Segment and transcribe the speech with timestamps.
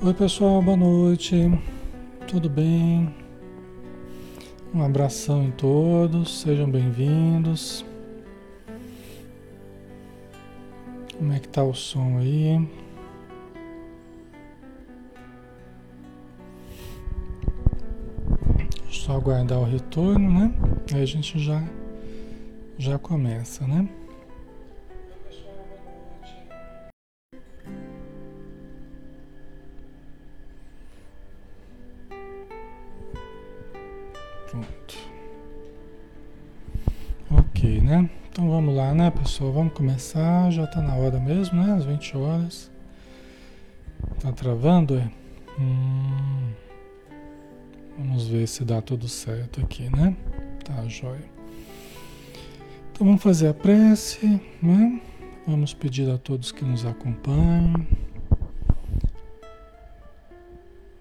[0.00, 1.34] Oi pessoal, boa noite.
[2.28, 3.12] Tudo bem?
[4.72, 7.84] Um abração em todos, sejam bem-vindos.
[11.16, 12.64] Como é que tá o som aí?
[18.88, 20.54] Só aguardar o retorno, né?
[20.94, 21.60] Aí a gente já
[22.78, 23.88] já começa, né?
[39.38, 39.52] Pessoal?
[39.52, 40.50] Vamos começar.
[40.50, 41.72] Já tá na hora mesmo, né?
[41.72, 42.70] Às 20 horas.
[44.20, 45.10] Tá travando, é?
[45.60, 46.50] Hum.
[47.96, 50.16] Vamos ver se dá tudo certo aqui, né?
[50.64, 51.24] Tá, jóia.
[52.92, 55.00] Então vamos fazer a prece, né?
[55.46, 57.86] Vamos pedir a todos que nos acompanhem.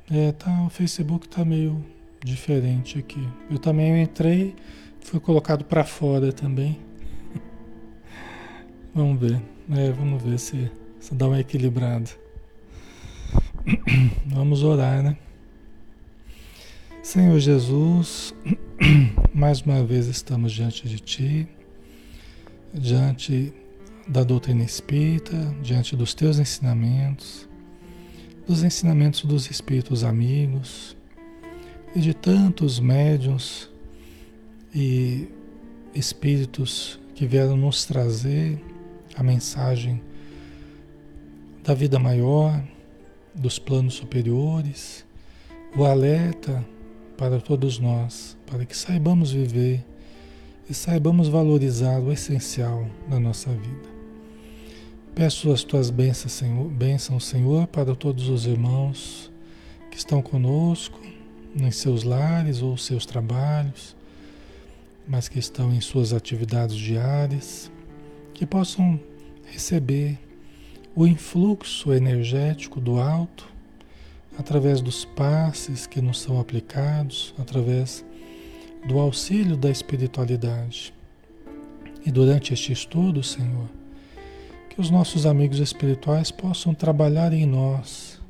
[0.09, 1.83] É, tá, o Facebook tá meio
[2.23, 3.27] diferente aqui.
[3.49, 4.55] Eu também entrei
[5.01, 6.86] foi colocado para fora também.
[8.97, 9.39] Vamos ver.
[9.69, 12.09] É, vamos ver se, se dá uma equilibrada.
[14.25, 15.17] vamos orar, né?
[17.03, 18.33] Senhor Jesus,
[19.33, 21.47] mais uma vez estamos diante de Ti,
[22.73, 23.53] diante
[24.07, 27.47] da doutrina espírita, diante dos Teus ensinamentos,
[28.47, 30.97] dos ensinamentos dos Espíritos amigos
[31.95, 33.69] e de tantos médiuns
[34.73, 35.27] e
[35.93, 38.59] espíritos que vieram nos trazer
[39.17, 40.01] a mensagem
[41.63, 42.63] da vida maior,
[43.33, 45.03] dos planos superiores,
[45.75, 46.63] o alerta
[47.17, 49.83] para todos nós, para que saibamos viver
[50.69, 53.89] e saibamos valorizar o essencial da nossa vida.
[55.15, 59.31] Peço as tuas bênçãos, Senhor, bênçãos, Senhor, para todos os irmãos
[59.89, 60.99] que estão conosco,
[61.55, 63.95] em seus lares ou seus trabalhos,
[65.07, 67.71] mas que estão em suas atividades diárias,
[68.37, 68.99] que possam
[69.51, 70.19] receber
[70.95, 73.49] o influxo energético do alto
[74.37, 78.05] através dos passes que nos são aplicados, através
[78.87, 80.93] do auxílio da espiritualidade.
[82.05, 83.67] E durante este estudo, Senhor,
[84.69, 88.21] que os nossos amigos espirituais possam trabalhar em nós,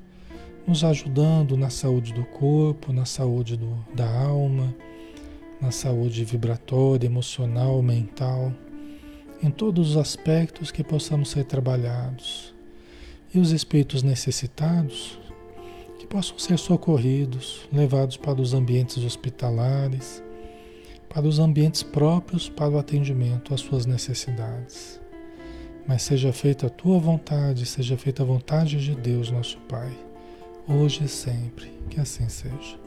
[0.66, 4.74] nos ajudando na saúde do corpo, na saúde do, da alma
[5.60, 8.54] na saúde vibratória, emocional, mental,
[9.42, 12.54] em todos os aspectos que possamos ser trabalhados.
[13.34, 15.20] E os espíritos necessitados
[16.00, 20.24] que possam ser socorridos, levados para os ambientes hospitalares,
[21.10, 25.00] para os ambientes próprios para o atendimento às suas necessidades.
[25.88, 29.92] Mas seja feita a tua vontade, seja feita a vontade de Deus, nosso Pai,
[30.68, 31.72] hoje e sempre.
[31.90, 32.87] Que assim seja.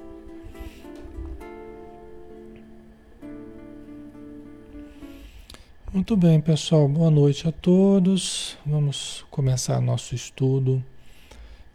[5.93, 6.87] Muito bem, pessoal.
[6.87, 8.57] Boa noite a todos.
[8.65, 10.81] Vamos começar nosso estudo.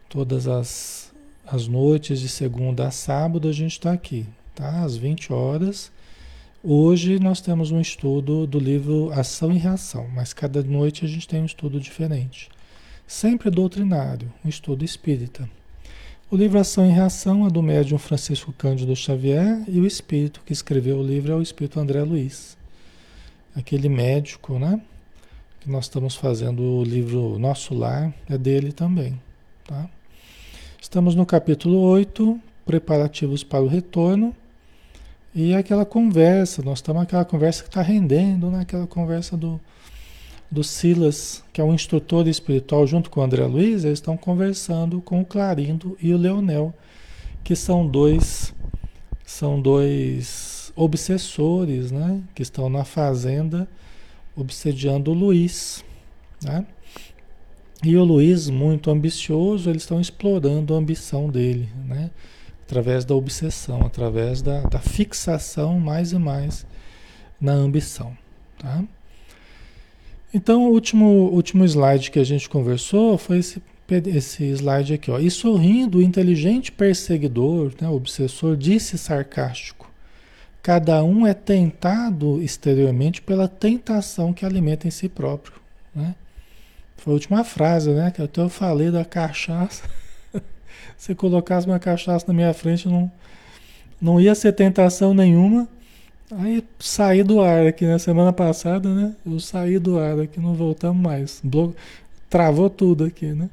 [0.07, 1.13] Todas as,
[1.45, 4.25] as noites, de segunda a sábado, a gente está aqui,
[4.55, 4.83] tá?
[4.85, 5.91] Às 20 horas.
[6.63, 11.27] Hoje nós temos um estudo do livro Ação e Reação, mas cada noite a gente
[11.27, 12.49] tem um estudo diferente.
[13.05, 15.49] Sempre doutrinário, um estudo espírita.
[16.31, 20.53] O livro Ação e Reação é do médium Francisco Cândido Xavier e o espírito que
[20.53, 22.55] escreveu o livro é o espírito André Luiz
[23.55, 24.81] aquele médico, né?
[25.61, 29.19] Que nós estamos fazendo o livro Nosso Lar, é dele também,
[29.65, 29.89] tá?
[30.81, 34.35] Estamos no capítulo 8, preparativos para o retorno.
[35.33, 38.61] E aquela conversa, nós estamos naquela conversa que está rendendo, né?
[38.61, 39.59] Aquela conversa do,
[40.51, 45.01] do Silas, que é um instrutor espiritual, junto com o André Luiz, eles estão conversando
[45.01, 46.73] com o Clarindo e o Leonel,
[47.43, 48.53] que são dois,
[49.25, 52.21] são dois obsessores, né?
[52.33, 53.67] Que estão na fazenda
[54.35, 55.83] obsediando o Luiz,
[56.43, 56.65] né?
[57.83, 62.09] E o Luiz, muito ambicioso, eles estão explorando a ambição dele, né?
[62.63, 66.65] Através da obsessão, através da, da fixação mais e mais
[67.39, 68.17] na ambição,
[68.57, 68.83] tá?
[70.33, 73.61] Então, o último, último slide que a gente conversou foi esse,
[74.07, 75.19] esse slide aqui, ó.
[75.19, 79.84] E sorrindo, o inteligente perseguidor, né, o obsessor, disse sarcástico:
[80.65, 85.53] Cada um é tentado exteriormente pela tentação que alimenta em si próprio.
[85.93, 86.15] Né?
[86.97, 88.09] Foi a última frase, né?
[88.09, 89.83] Que até eu falei da cachaça.
[90.97, 93.11] Se colocasse uma cachaça na minha frente, não,
[94.01, 95.67] não ia ser tentação nenhuma.
[96.31, 97.99] Aí saí do ar aqui na né?
[97.99, 99.15] semana passada, né?
[99.23, 101.41] Eu saí do ar aqui, não voltamos mais.
[101.43, 101.75] Blo...
[102.27, 103.51] Travou tudo aqui, né?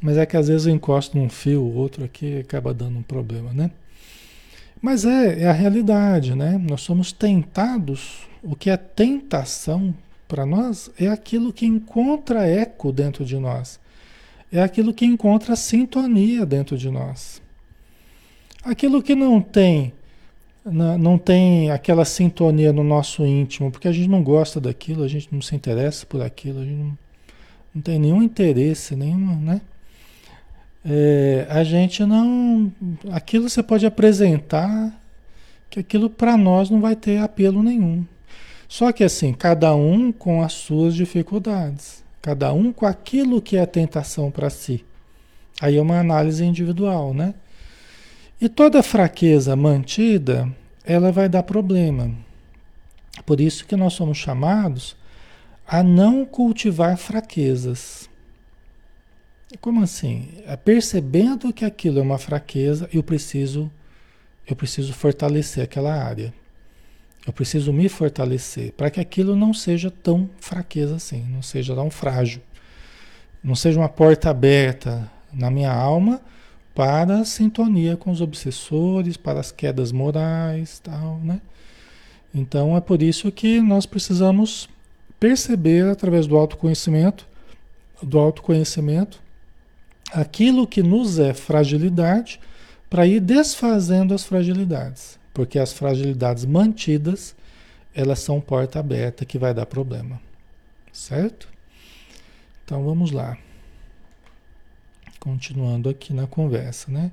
[0.00, 3.52] Mas é que às vezes eu encosto num fio, outro aqui acaba dando um problema,
[3.52, 3.72] né?
[4.82, 6.60] Mas é, é a realidade, né?
[6.68, 8.26] Nós somos tentados.
[8.42, 9.94] O que é tentação
[10.26, 13.78] para nós é aquilo que encontra eco dentro de nós.
[14.52, 17.40] É aquilo que encontra sintonia dentro de nós.
[18.64, 19.92] Aquilo que não tem
[20.64, 25.28] não tem aquela sintonia no nosso íntimo, porque a gente não gosta daquilo, a gente
[25.32, 26.98] não se interessa por aquilo, a gente não,
[27.74, 29.60] não tem nenhum interesse, nenhuma, né?
[30.84, 32.72] É, a gente não.
[33.12, 34.92] Aquilo você pode apresentar,
[35.70, 38.04] que aquilo para nós não vai ter apelo nenhum.
[38.68, 43.66] Só que assim, cada um com as suas dificuldades, cada um com aquilo que é
[43.66, 44.84] tentação para si.
[45.60, 47.34] Aí é uma análise individual, né?
[48.40, 50.48] E toda fraqueza mantida,
[50.84, 52.10] ela vai dar problema.
[53.24, 54.96] Por isso que nós somos chamados
[55.66, 58.08] a não cultivar fraquezas.
[59.60, 60.28] Como assim?
[60.46, 63.70] É percebendo que aquilo é uma fraqueza, eu preciso
[64.46, 66.34] eu preciso fortalecer aquela área.
[67.26, 71.90] Eu preciso me fortalecer para que aquilo não seja tão fraqueza assim, não seja tão
[71.90, 72.42] frágil.
[73.42, 76.20] Não seja uma porta aberta na minha alma
[76.74, 81.40] para a sintonia com os obsessores, para as quedas morais, tal, né?
[82.34, 84.68] Então é por isso que nós precisamos
[85.20, 87.28] perceber através do autoconhecimento,
[88.02, 89.21] do autoconhecimento,
[90.12, 92.38] aquilo que nos é fragilidade,
[92.88, 97.34] para ir desfazendo as fragilidades, porque as fragilidades mantidas,
[97.94, 100.20] elas são porta aberta que vai dar problema.
[100.92, 101.48] Certo?
[102.64, 103.38] Então vamos lá.
[105.18, 107.10] Continuando aqui na conversa, né?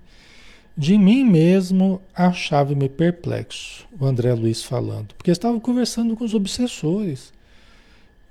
[0.75, 7.33] De mim mesmo achava-me perplexo, o André Luiz falando, porque estava conversando com os obsessores.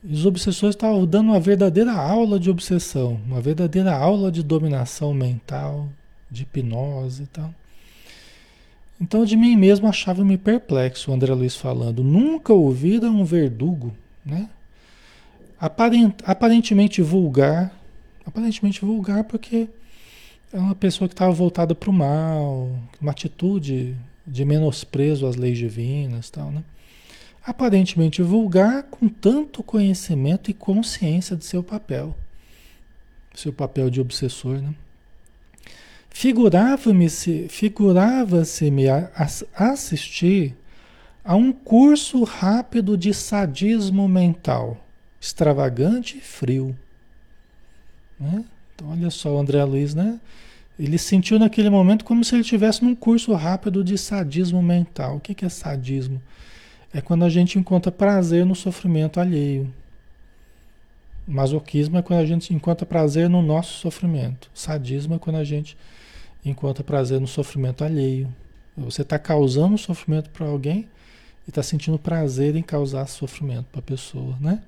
[0.02, 5.88] Os obsessores estavam dando uma verdadeira aula de obsessão, uma verdadeira aula de dominação mental,
[6.31, 7.52] de hipnose e tal.
[9.00, 12.02] Então, de mim mesmo achava-me perplexo, o André Luiz falando.
[12.02, 13.93] Nunca ouvira um verdugo,
[14.25, 14.49] né?
[15.61, 17.73] Aparent, aparentemente vulgar,
[18.25, 19.69] aparentemente vulgar porque
[20.52, 25.59] é uma pessoa que estava voltada para o mal, uma atitude de menosprezo às leis
[25.59, 26.62] divinas, tal, né?
[27.45, 32.16] Aparentemente vulgar, com tanto conhecimento e consciência de seu papel,
[33.35, 34.75] seu papel de obsessor, né?
[36.11, 38.87] Figurava-me se figurava-se-me
[39.54, 40.57] assistir
[41.23, 44.85] a um curso rápido de sadismo mental,
[45.21, 46.76] extravagante e frio.
[48.18, 48.45] Né?
[48.75, 50.18] Então, olha só, o André Luiz, né?
[50.78, 55.16] Ele sentiu naquele momento como se ele estivesse num curso rápido de sadismo mental.
[55.16, 56.23] O que é sadismo?
[56.92, 59.73] É quando a gente encontra prazer no sofrimento alheio.
[61.26, 64.50] Masoquismo é quando a gente encontra prazer no nosso sofrimento.
[64.54, 65.76] Sadismo é quando a gente
[66.45, 68.35] encontra prazer no sofrimento alheio.
[68.76, 70.88] Você está causando sofrimento para alguém
[71.47, 74.62] e está sentindo prazer em causar sofrimento para a pessoa, né?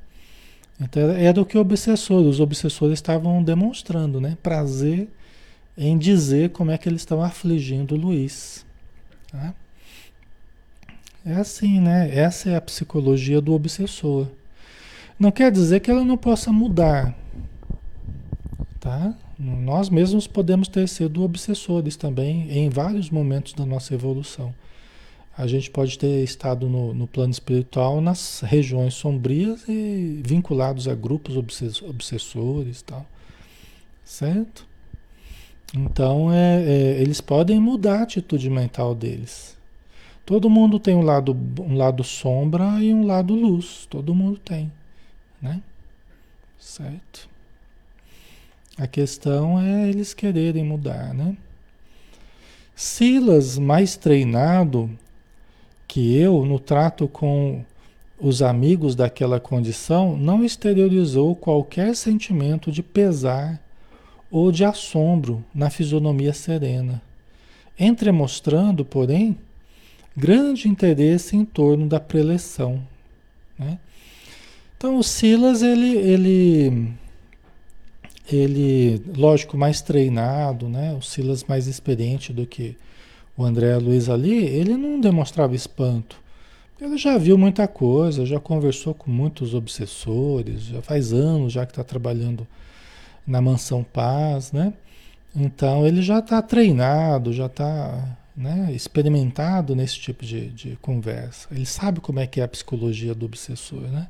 [0.81, 4.37] Então é do que o obsessor, os obsessores estavam demonstrando, né?
[4.43, 5.09] Prazer
[5.77, 8.67] em dizer como é que eles estão afligindo o Luiz.
[9.31, 9.55] Tá?
[11.25, 12.15] É assim, né?
[12.15, 14.27] Essa é a psicologia do obsessor.
[15.19, 17.15] Não quer dizer que ela não possa mudar,
[18.81, 19.15] tá?
[19.39, 24.55] Nós mesmos podemos ter sido obsessores também em vários momentos da nossa evolução.
[25.37, 30.95] A gente pode ter estado no, no plano espiritual nas regiões sombrias e vinculados a
[30.95, 33.07] grupos obsessores tal.
[34.05, 34.67] Certo?
[35.75, 39.57] Então, é, é, eles podem mudar a atitude mental deles.
[40.31, 43.85] Todo mundo tem um lado, um lado sombra e um lado luz.
[43.91, 44.71] Todo mundo tem,
[45.43, 45.61] né?
[46.57, 47.29] Certo?
[48.79, 51.37] A questão é eles quererem mudar, né?
[52.77, 54.89] Silas, mais treinado
[55.89, 57.65] que eu no trato com
[58.17, 63.61] os amigos daquela condição, não exteriorizou qualquer sentimento de pesar
[64.31, 67.03] ou de assombro na fisionomia serena,
[67.77, 69.37] entremostrando, porém,
[70.21, 72.87] grande interesse em torno da preleção.
[73.59, 73.79] Né?
[74.77, 76.93] Então o Silas, ele, ele,
[78.31, 80.93] ele, lógico, mais treinado, né?
[80.93, 82.77] o Silas mais experiente do que
[83.37, 86.21] o André Luiz ali, ele não demonstrava espanto.
[86.79, 91.73] Ele já viu muita coisa, já conversou com muitos obsessores, já faz anos já que
[91.73, 92.47] está trabalhando
[93.27, 94.73] na Mansão Paz, né?
[95.37, 101.49] Então ele já está treinado, já está né, experimentado nesse tipo de, de, conversa.
[101.51, 104.09] Ele sabe como é que é a psicologia do obsessor, né?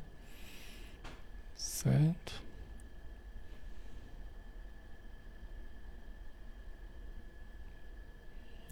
[1.55, 2.41] Certo?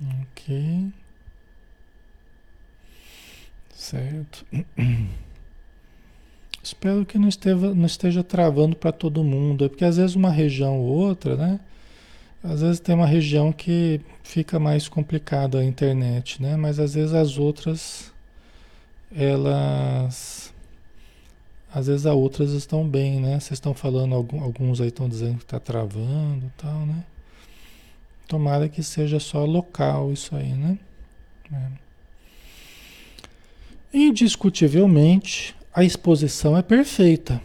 [0.01, 0.91] Ok.
[3.73, 4.45] Certo.
[6.61, 7.29] Espero que não,
[7.75, 11.59] não esteja travando para todo mundo, é porque às vezes uma região ou outra, né?
[12.43, 16.55] Às vezes tem uma região que fica mais complicada a internet, né?
[16.55, 18.13] Mas às vezes as outras,
[19.13, 20.53] elas.
[21.71, 23.39] Às vezes as outras estão bem, né?
[23.39, 27.03] Vocês estão falando, alguns aí estão dizendo que está travando e tal, né?
[28.27, 30.77] Tomara que seja só local isso aí, né?
[31.51, 31.89] É.
[33.93, 37.41] Indiscutivelmente, a exposição é perfeita.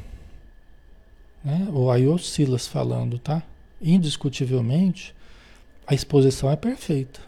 [1.43, 1.69] Né?
[1.73, 3.43] O Ayo Silas falando, tá?
[3.85, 5.15] Indiscutivelmente,
[5.87, 7.21] a exposição é perfeita.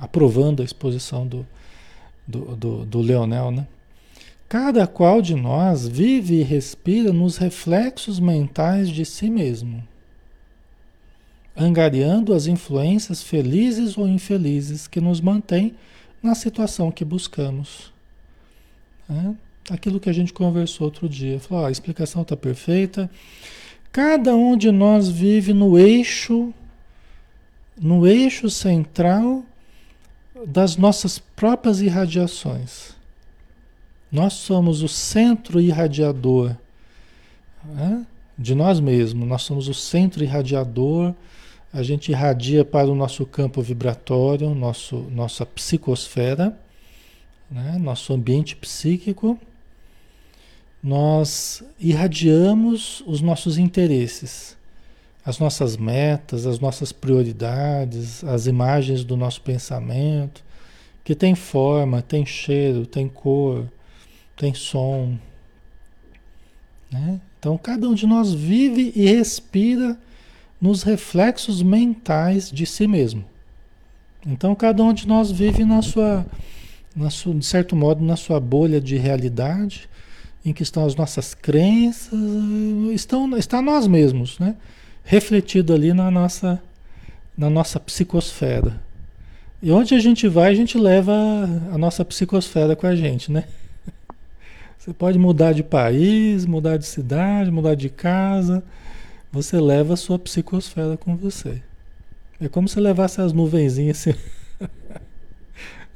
[0.00, 1.46] Aprovando a exposição do,
[2.26, 3.66] do, do, do Leonel, né?
[4.48, 9.82] Cada qual de nós vive e respira nos reflexos mentais de si mesmo
[11.56, 15.74] angariando as influências felizes ou infelizes que nos mantêm
[16.22, 17.92] na situação que buscamos.
[19.08, 19.74] É?
[19.74, 21.38] Aquilo que a gente conversou outro dia.
[21.38, 23.10] Falou, ó, a explicação está perfeita.
[23.92, 26.54] Cada um de nós vive no eixo,
[27.76, 29.44] no eixo central
[30.46, 32.94] das nossas próprias irradiações.
[34.10, 36.56] Nós somos o centro irradiador
[37.76, 38.00] é?
[38.38, 39.28] de nós mesmos.
[39.28, 41.14] Nós somos o centro irradiador
[41.72, 46.58] a gente irradia para o nosso campo vibratório, nosso, nossa psicosfera,
[47.48, 47.78] né?
[47.78, 49.38] nosso ambiente psíquico.
[50.82, 54.56] Nós irradiamos os nossos interesses,
[55.24, 60.42] as nossas metas, as nossas prioridades, as imagens do nosso pensamento,
[61.04, 63.66] que tem forma, tem cheiro, tem cor,
[64.36, 65.18] tem som.
[66.90, 67.20] Né?
[67.38, 69.98] Então, cada um de nós vive e respira
[70.60, 73.24] nos reflexos mentais de si mesmo.
[74.26, 76.26] Então cada um de nós vive na sua,
[76.94, 79.88] na sua, de certo modo, na sua bolha de realidade,
[80.44, 82.18] em que estão as nossas crenças,
[82.92, 84.56] estão, está nós mesmos, né?
[85.04, 86.62] Refletido ali na nossa,
[87.36, 88.80] na nossa psicosfera.
[89.62, 91.12] E onde a gente vai, a gente leva
[91.72, 93.44] a nossa psicosfera com a gente, né?
[94.78, 98.64] Você pode mudar de país, mudar de cidade, mudar de casa,
[99.32, 101.62] você leva a sua psicosfera com você.
[102.40, 104.18] É como se levasse as nuvenzinhas assim.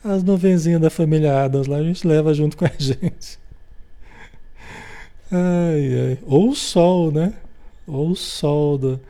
[0.04, 3.38] As nuvenzinhas da família Adams lá, a gente leva junto com a gente.
[5.36, 6.18] Ai, ai.
[6.22, 7.34] Ou o sol, né?
[7.86, 9.00] Ou o sol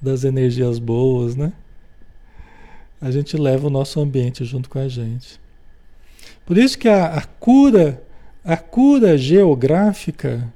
[0.00, 1.52] das energias boas, né?
[3.00, 5.40] A gente leva o nosso ambiente junto com a gente.
[6.46, 8.02] Por isso que a, a cura,
[8.44, 10.46] a cura geográfica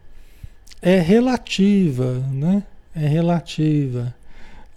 [0.81, 2.63] é relativa, né?
[2.95, 4.15] é relativa.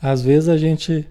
[0.01, 1.07] Às vezes a gente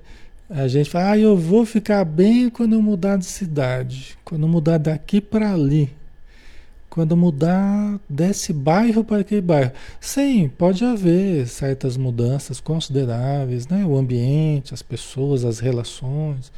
[0.48, 4.76] a gente fala, ah, eu vou ficar bem quando eu mudar de cidade, quando mudar
[4.76, 5.90] daqui para ali,
[6.94, 9.72] quando mudar desse bairro para aquele bairro.
[10.00, 13.84] Sim, pode haver certas mudanças consideráveis, né?
[13.84, 16.52] O ambiente, as pessoas, as relações,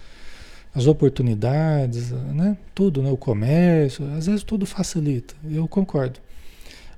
[0.74, 2.54] as oportunidades, né?
[2.74, 3.10] Tudo, né?
[3.10, 5.34] O comércio, às vezes tudo facilita.
[5.50, 6.20] Eu concordo.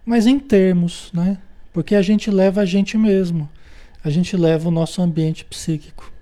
[0.05, 1.39] Mas em termos, né?
[1.73, 3.49] Porque a gente leva a gente mesmo,
[4.03, 6.13] a gente leva o nosso ambiente psíquico.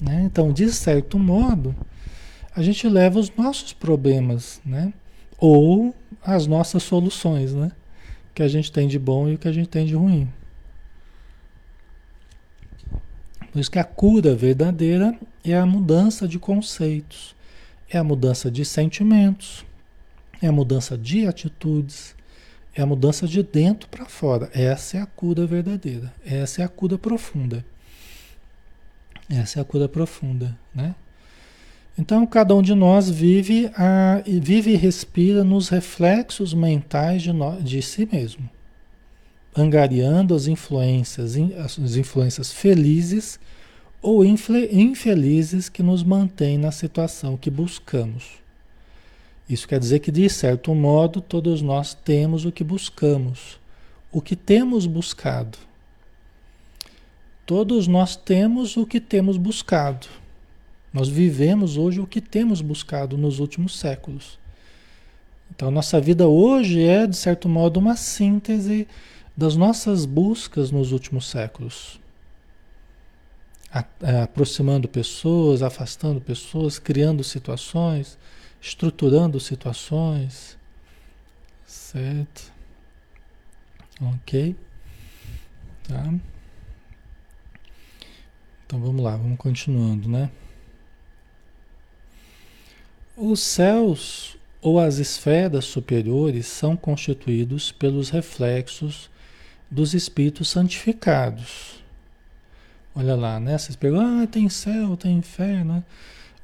[0.00, 0.22] Né?
[0.24, 1.74] Então, de certo modo,
[2.54, 4.92] a gente leva os nossos problemas, né?
[5.38, 7.72] Ou as nossas soluções, né?
[8.30, 10.28] o que a gente tem de bom e o que a gente tem de ruim.
[13.52, 17.34] Por isso que a cura verdadeira é a mudança de conceitos,
[17.88, 19.64] é a mudança de sentimentos,
[20.42, 22.14] é a mudança de atitudes,
[22.74, 24.50] é a mudança de dentro para fora.
[24.52, 26.12] Essa é a cura verdadeira.
[26.24, 27.64] Essa é a cura profunda.
[29.30, 30.94] Essa é a cura profunda, né?
[31.98, 37.60] Então, cada um de nós vive, a, vive e respira nos reflexos mentais de, no,
[37.62, 38.48] de si mesmo,
[39.56, 43.40] angariando as influências, as influências felizes
[44.02, 48.24] ou infelizes que nos mantêm na situação que buscamos.
[49.48, 53.58] Isso quer dizer que, de certo modo, todos nós temos o que buscamos,
[54.12, 55.56] o que temos buscado.
[57.46, 60.08] Todos nós temos o que temos buscado.
[60.96, 64.38] Nós vivemos hoje o que temos buscado nos últimos séculos.
[65.50, 68.88] Então, nossa vida hoje é, de certo modo, uma síntese
[69.36, 72.00] das nossas buscas nos últimos séculos.
[74.00, 78.16] É, aproximando pessoas, afastando pessoas, criando situações
[78.58, 80.56] estruturando situações,
[81.66, 82.50] certo?
[84.00, 84.56] Ok?
[85.86, 86.14] Tá?
[88.64, 90.30] Então vamos lá, vamos continuando, né?
[93.16, 99.08] Os céus ou as esferas superiores são constituídos pelos reflexos
[99.70, 101.82] dos espíritos santificados.
[102.94, 103.56] Olha lá, né?
[103.56, 105.76] Vocês ah, tem céu, tem inferno.
[105.76, 105.84] Né?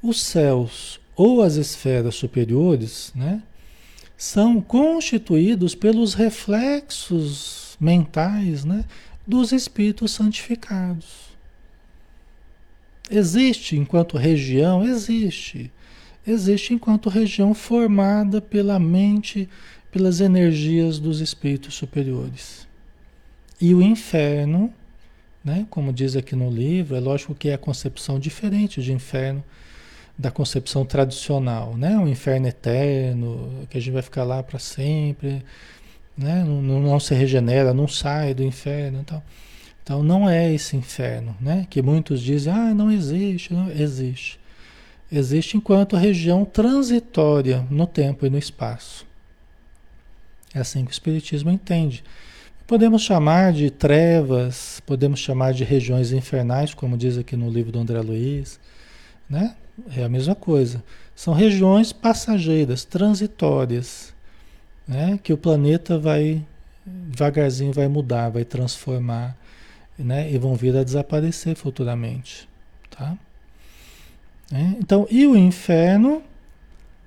[0.03, 3.43] Os céus ou as esferas superiores, né?
[4.17, 8.87] São constituídos pelos reflexos mentais, né?
[9.27, 11.33] Dos espíritos santificados.
[13.11, 14.83] Existe enquanto região?
[14.83, 15.71] Existe.
[16.27, 19.49] Existe enquanto região formada pela mente,
[19.91, 22.67] pelas energias dos espíritos superiores.
[23.61, 24.73] E o inferno,
[25.45, 29.43] né, como diz aqui no livro, é lógico que é a concepção diferente de inferno
[30.17, 31.99] da concepção tradicional, né?
[31.99, 35.45] O inferno eterno, que a gente vai ficar lá para sempre,
[36.17, 36.45] né?
[36.45, 39.23] Não, não, se regenera, não sai do inferno e tal.
[39.83, 41.67] Então não é esse inferno, né?
[41.69, 44.39] Que muitos dizem, ah, não existe, não existe.
[45.13, 49.07] Existe enquanto região transitória no tempo e no espaço.
[50.55, 52.03] É assim que o Espiritismo entende.
[52.67, 57.79] Podemos chamar de trevas, podemos chamar de regiões infernais, como diz aqui no livro do
[57.79, 58.59] André Luiz,
[59.29, 59.55] né?
[59.95, 60.83] É a mesma coisa.
[61.15, 64.15] São regiões passageiras, transitórias,
[64.89, 65.19] né?
[65.23, 66.43] Que o planeta vai
[66.85, 69.37] devagarzinho vai mudar, vai transformar
[69.99, 70.31] né?
[70.31, 72.49] E vão vir a desaparecer futuramente,
[72.91, 73.17] tá?
[74.53, 76.23] É, então, e o inferno?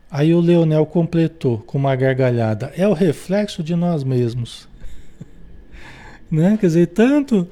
[0.09, 2.73] Aí o Leonel completou com uma gargalhada.
[2.75, 4.67] É o reflexo de nós mesmos.
[6.31, 6.57] né?
[6.59, 7.47] Quer dizer, tanto,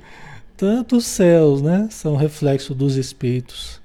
[0.58, 1.88] tanto os céus né?
[1.91, 3.79] são reflexo dos espíritos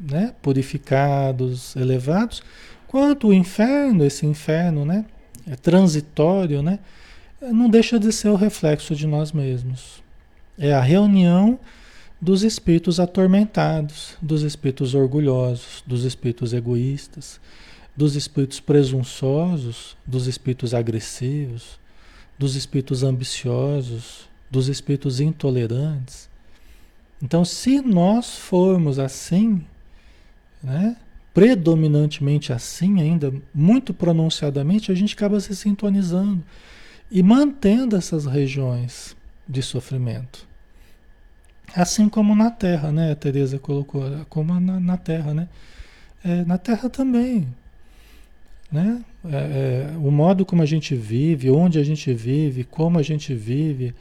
[0.00, 0.34] né?
[0.42, 2.42] purificados, elevados,
[2.88, 5.04] quanto o inferno, esse inferno né?
[5.46, 6.78] é transitório, né?
[7.40, 10.02] não deixa de ser o reflexo de nós mesmos.
[10.58, 11.58] É a reunião
[12.24, 17.38] dos espíritos atormentados, dos espíritos orgulhosos, dos espíritos egoístas,
[17.94, 21.78] dos espíritos presunçosos, dos espíritos agressivos,
[22.38, 26.30] dos espíritos ambiciosos, dos espíritos intolerantes.
[27.22, 29.62] Então, se nós formos assim,
[30.62, 30.96] né,
[31.34, 36.42] predominantemente assim ainda, muito pronunciadamente, a gente acaba se sintonizando
[37.10, 39.14] e mantendo essas regiões
[39.46, 40.53] de sofrimento.
[41.74, 43.12] Assim como na Terra, né?
[43.12, 45.48] A Tereza colocou, como na, na Terra, né?
[46.24, 47.48] É, na Terra também,
[48.70, 49.02] né?
[49.24, 53.34] É, é, o modo como a gente vive, onde a gente vive, como a gente
[53.34, 53.94] vive,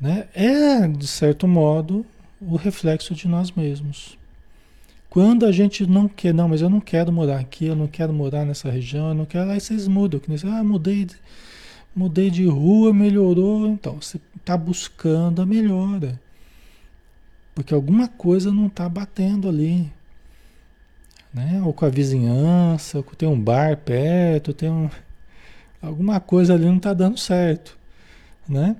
[0.00, 0.28] né?
[0.34, 2.06] É, de certo modo,
[2.40, 4.16] o reflexo de nós mesmos.
[5.10, 8.12] Quando a gente não quer, não, mas eu não quero morar aqui, eu não quero
[8.12, 11.06] morar nessa região, eu não quero, aí vocês mudam, que ah, mudei,
[11.94, 16.20] mudei de rua, melhorou, então você está buscando a melhora.
[17.56, 19.90] Porque alguma coisa não está batendo ali.
[21.32, 21.62] Né?
[21.64, 24.90] Ou com a vizinhança, ou tem um bar perto, tem um...
[25.80, 27.78] alguma coisa ali não está dando certo.
[28.46, 28.76] Né?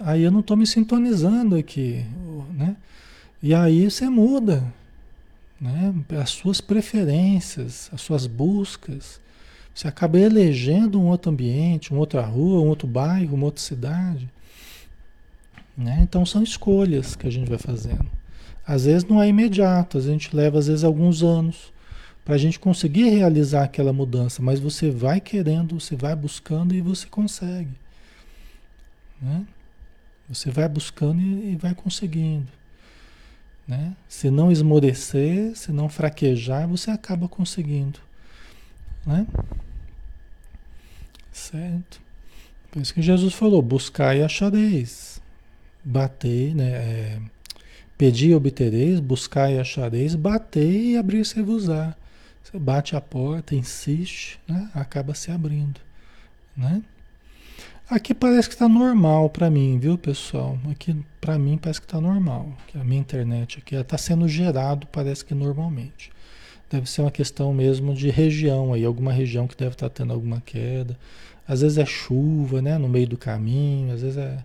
[0.00, 2.06] Aí eu não estou me sintonizando aqui.
[2.54, 2.74] Né?
[3.42, 4.64] E aí você muda.
[5.60, 5.94] Né?
[6.18, 9.20] As suas preferências, as suas buscas.
[9.74, 14.26] Você acaba elegendo um outro ambiente, uma outra rua, um outro bairro, uma outra cidade.
[15.76, 16.00] Né?
[16.02, 18.06] Então são escolhas que a gente vai fazendo.
[18.66, 21.72] Às vezes não é imediato, a gente leva às vezes alguns anos
[22.24, 26.80] para a gente conseguir realizar aquela mudança, mas você vai querendo, você vai buscando e
[26.80, 27.70] você consegue.
[29.22, 29.46] Né?
[30.28, 32.48] Você vai buscando e, e vai conseguindo.
[33.66, 33.94] Né?
[34.08, 38.00] Se não esmorecer, se não fraquejar, você acaba conseguindo.
[39.04, 39.26] Né?
[41.30, 42.00] Certo?
[42.70, 45.20] Por isso que Jesus falou: buscar e achareis.
[45.86, 46.68] Bater, né?
[46.68, 47.18] É,
[47.98, 51.94] e obtereis, buscar e achareis, bater e abrir-se-vos-á.
[52.42, 54.68] Você bate a porta, insiste, né?
[54.74, 55.80] acaba se abrindo.
[56.56, 56.82] Né?
[57.88, 60.58] Aqui parece que está normal para mim, viu, pessoal?
[60.70, 62.52] Aqui para mim parece que está normal.
[62.74, 66.10] A minha internet aqui está sendo gerado, parece que normalmente.
[66.68, 70.12] Deve ser uma questão mesmo de região aí, alguma região que deve estar tá tendo
[70.12, 70.98] alguma queda.
[71.46, 74.38] Às vezes é chuva, né, no meio do caminho, às vezes é,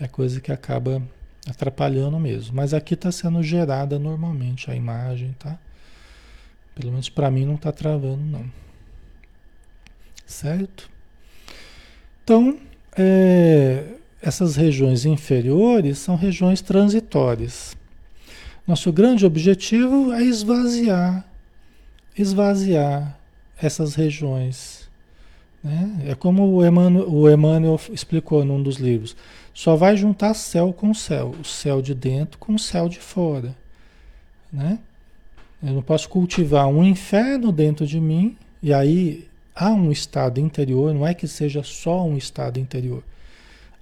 [0.00, 1.02] é coisa que acaba
[1.48, 2.54] atrapalhando mesmo.
[2.54, 5.58] Mas aqui está sendo gerada normalmente a imagem, tá?
[6.74, 8.44] Pelo menos para mim não está travando não.
[10.26, 10.88] Certo?
[12.22, 12.58] Então,
[12.96, 13.84] é,
[14.20, 17.76] essas regiões inferiores são regiões transitórias.
[18.66, 21.24] Nosso grande objetivo é esvaziar,
[22.16, 23.18] esvaziar
[23.60, 24.88] essas regiões.
[25.64, 26.08] Né?
[26.08, 29.16] É como o Emmanuel, o Emmanuel explicou num dos livros.
[29.58, 33.56] Só vai juntar céu com céu, o céu de dentro com o céu de fora.
[34.52, 34.78] Né?
[35.60, 40.94] Eu não posso cultivar um inferno dentro de mim, e aí há um estado interior,
[40.94, 43.02] não é que seja só um estado interior.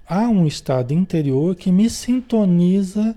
[0.09, 3.15] Há um estado interior que me sintoniza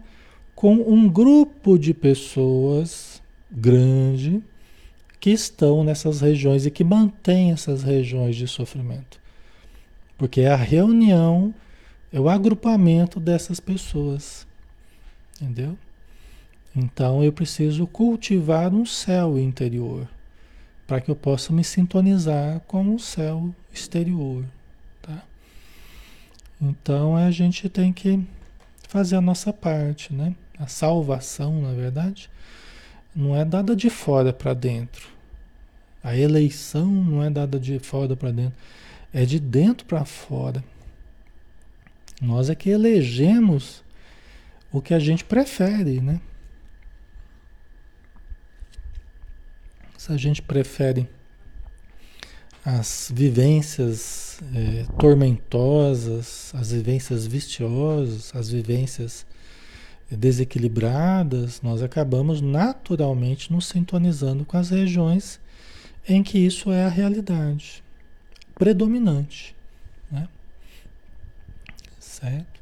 [0.55, 4.43] com um grupo de pessoas grande
[5.19, 9.19] que estão nessas regiões e que mantém essas regiões de sofrimento.
[10.19, 11.55] Porque é a reunião,
[12.13, 14.47] é o agrupamento dessas pessoas.
[15.41, 15.77] Entendeu?
[16.75, 20.09] Então eu preciso cultivar um céu interior
[20.87, 24.45] para que eu possa me sintonizar com o céu exterior,
[25.01, 25.23] tá?
[26.61, 28.25] Então a gente tem que
[28.89, 30.35] fazer a nossa parte, né?
[30.59, 32.29] A salvação, na verdade,
[33.15, 35.09] não é dada de fora para dentro.
[36.03, 38.59] A eleição não é dada de fora para dentro,
[39.13, 40.63] é de dentro para fora.
[42.21, 43.83] Nós é que elegemos
[44.71, 46.21] o que a gente prefere, né?
[49.97, 51.09] Se a gente prefere
[52.65, 59.27] as vivências é, tormentosas, as vivências viciosas, as vivências
[60.11, 65.41] desequilibradas, nós acabamos naturalmente nos sintonizando com as regiões
[66.09, 67.83] em que isso é a realidade
[68.55, 69.55] predominante.
[70.11, 70.29] Né?
[72.21, 72.61] Certo?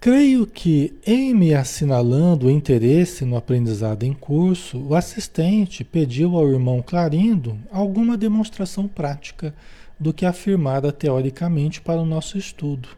[0.00, 6.48] Creio que, em me assinalando o interesse no aprendizado em curso, o assistente pediu ao
[6.48, 9.52] irmão Clarindo alguma demonstração prática
[9.98, 12.88] do que afirmara teoricamente para o nosso estudo,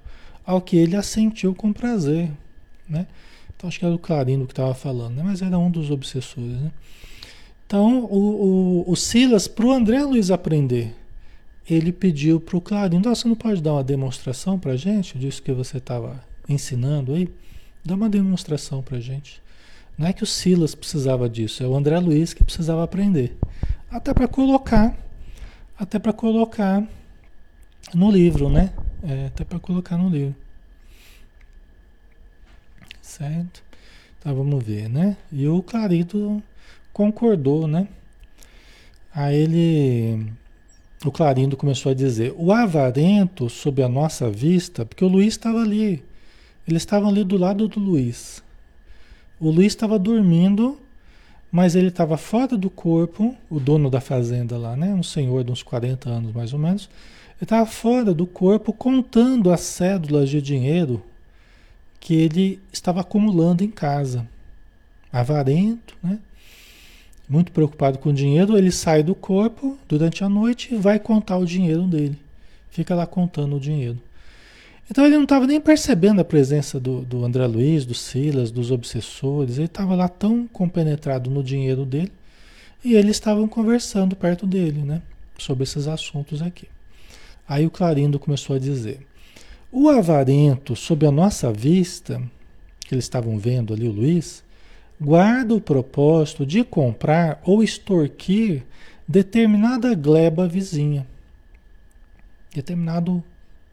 [0.45, 2.31] ao que ele assentiu com prazer.
[2.87, 3.07] Né?
[3.57, 5.23] Então, acho que era o Clarindo que estava falando, né?
[5.25, 6.61] mas era um dos obsessores.
[6.61, 6.71] Né?
[7.67, 10.95] Então, o, o, o Silas, para o André Luiz aprender,
[11.69, 15.53] ele pediu para o Clarindo: você não pode dar uma demonstração para gente disso que
[15.53, 17.29] você estava ensinando aí,
[17.85, 19.43] dá uma demonstração para gente.
[19.97, 23.37] Não é que o Silas precisava disso, é o André Luiz que precisava aprender.
[23.91, 24.97] Até para colocar,
[25.79, 26.87] até para colocar
[27.95, 28.73] no livro, né?
[29.03, 30.35] É, até para colocar no livro.
[33.03, 33.63] Certo?
[34.19, 35.17] Então vamos ver, né?
[35.33, 36.43] E o Clarito
[36.93, 37.89] concordou, né?
[39.13, 40.33] Aí ele
[41.05, 45.61] o Clarindo começou a dizer: o avarento sob a nossa vista, porque o Luiz estava
[45.61, 46.03] ali,
[46.67, 48.43] eles estavam ali do lado do Luiz.
[49.41, 50.79] O Luiz estava dormindo,
[51.51, 54.93] mas ele estava fora do corpo, o dono da fazenda lá, né?
[54.93, 56.91] Um senhor de uns 40 anos mais ou menos.
[57.37, 61.03] Ele estava fora do corpo contando as cédulas de dinheiro
[62.01, 64.29] que ele estava acumulando em casa.
[65.13, 66.19] Avarento, né?
[67.29, 71.37] Muito preocupado com o dinheiro, ele sai do corpo durante a noite e vai contar
[71.37, 72.19] o dinheiro dele.
[72.71, 73.99] Fica lá contando o dinheiro.
[74.91, 78.71] Então ele não estava nem percebendo a presença do, do André Luiz, do Silas, dos
[78.71, 79.59] obsessores.
[79.59, 82.13] Ele estava lá tão compenetrado no dinheiro dele
[82.83, 85.03] e eles estavam conversando perto dele, né?
[85.37, 86.67] Sobre esses assuntos aqui.
[87.47, 89.07] Aí o Clarindo começou a dizer:
[89.71, 92.23] o avarento, sob a nossa vista,
[92.81, 94.43] que eles estavam vendo ali, o Luiz,
[95.01, 98.65] guarda o propósito de comprar ou extorquir
[99.07, 101.07] determinada gleba vizinha,
[102.55, 103.23] determinado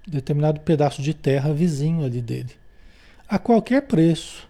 [0.07, 2.51] determinado pedaço de terra vizinho ali dele,
[3.27, 4.47] a qualquer preço,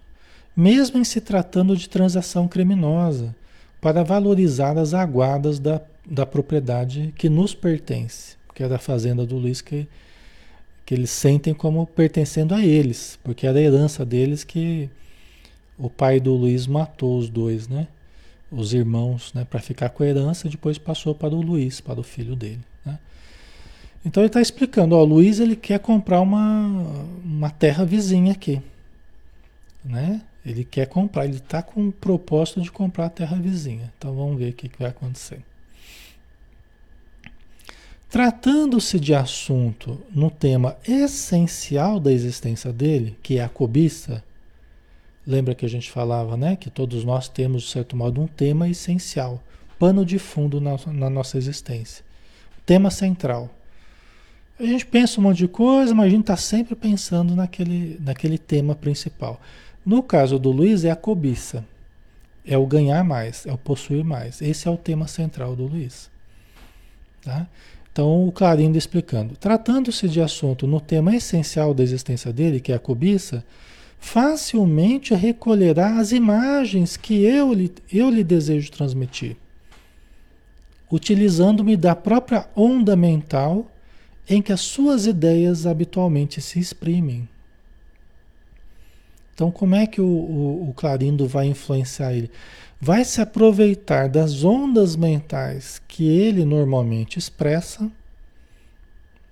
[0.56, 3.34] mesmo em se tratando de transação criminosa,
[3.80, 9.38] para valorizar as aguadas da, da propriedade que nos pertence, que é da fazenda do
[9.38, 9.88] Luiz, que,
[10.86, 14.90] que eles sentem como pertencendo a eles, porque era a herança deles que
[15.78, 17.88] o pai do Luiz matou os dois, né?
[18.52, 19.46] Os irmãos, né?
[19.46, 22.62] Para ficar com a herança, depois passou para o Luiz, para o filho dele.
[22.86, 22.98] Né?
[24.06, 26.68] Então ele está explicando, ó, o Luiz ele quer comprar uma,
[27.24, 28.62] uma terra vizinha aqui,
[29.84, 30.22] né?
[30.46, 33.92] Ele quer comprar, ele está com o propósito de comprar a terra vizinha.
[33.98, 35.42] Então vamos ver o que, que vai acontecer.
[38.08, 44.24] Tratando-se de assunto no tema essencial da existência dele, que é a cobiça,
[45.26, 46.56] lembra que a gente falava, né?
[46.56, 49.42] Que todos nós temos, de certo modo, um tema essencial,
[49.80, 52.04] pano de fundo na, na nossa existência,
[52.66, 53.50] tema central.
[54.60, 58.38] A gente pensa um monte de coisa, mas a gente está sempre pensando naquele, naquele
[58.38, 59.40] tema principal.
[59.86, 61.66] No caso do Luiz, é a cobiça.
[62.48, 64.42] É o ganhar mais, é o possuir mais.
[64.42, 66.10] Esse é o tema central do Luiz.
[67.22, 67.48] Tá?
[67.92, 69.36] Então, o Clarindo explicando.
[69.36, 73.44] Tratando-se de assunto no tema essencial da existência dele, que é a cobiça,
[73.99, 79.36] facilmente recolherá as imagens que eu lhe, eu lhe desejo transmitir,
[80.91, 83.71] utilizando-me da própria onda mental
[84.27, 87.27] em que as suas ideias habitualmente se exprimem.
[89.34, 92.31] Então, como é que o, o, o clarindo vai influenciar ele?
[92.79, 97.91] Vai se aproveitar das ondas mentais que ele normalmente expressa,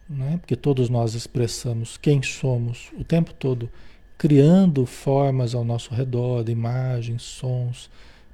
[0.09, 0.37] né?
[0.37, 3.69] porque todos nós expressamos quem somos o tempo todo,
[4.23, 7.89] criando formas ao nosso redor, imagens, sons,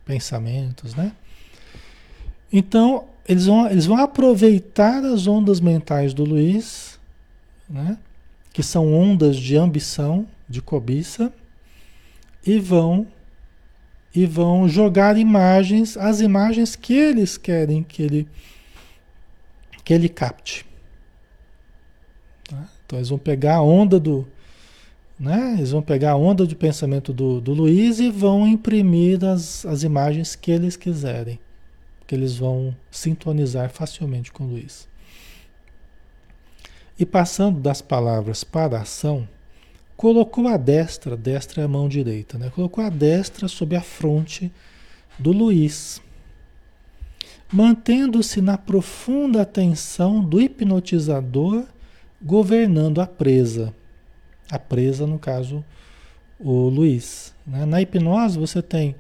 [0.06, 1.13] pensamentos, né?
[2.54, 6.99] Então, eles vão, eles vão aproveitar as ondas mentais do Luiz,
[7.67, 7.97] né?
[8.54, 11.34] que são ondas de ambição, de cobiça,
[12.45, 13.08] e vão
[14.13, 18.28] e vão jogar imagens, as imagens que eles querem que ele
[19.84, 20.67] que ele capte.
[22.47, 22.69] Tá?
[22.86, 24.28] Então eles vão pegar a onda do,
[25.19, 25.55] né?
[25.58, 29.84] Eles vão pegar a onda do pensamento do, do Luiz e vão imprimir as, as
[29.84, 31.39] imagens que eles quiserem,
[32.08, 34.88] que eles vão sintonizar facilmente com o Luiz.
[36.97, 39.27] E passando das palavras para a ação,
[39.95, 42.49] colocou a destra, destra é a mão direita, né?
[42.49, 44.51] Colocou a destra sob a fronte
[45.17, 46.01] do Luiz,
[47.51, 51.65] mantendo-se na profunda atenção do hipnotizador
[52.21, 53.73] governando a presa.
[54.51, 55.63] A presa, no caso,
[56.39, 57.33] o Luiz.
[57.45, 57.65] Né?
[57.65, 58.95] Na hipnose você tem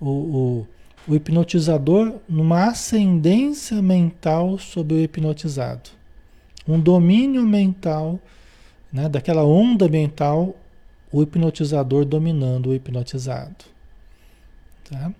[0.00, 0.66] o, o,
[1.06, 5.90] o hipnotizador numa ascendência mental sobre o hipnotizado.
[6.66, 8.20] Um domínio mental
[8.92, 10.56] né, daquela onda mental,
[11.12, 13.64] o hipnotizador dominando o hipnotizado.
[14.88, 15.12] Tá?